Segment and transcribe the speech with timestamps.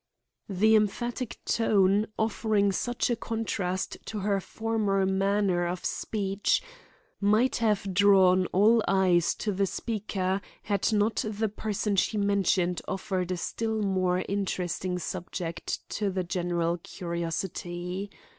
[0.49, 6.63] The emphatic tone, offering such a contrast to her former manner of speech,
[7.19, 13.29] might have drawn all eyes to the speaker had not the person she mentioned offered
[13.31, 18.09] a still more interesting subject to the general curiosity.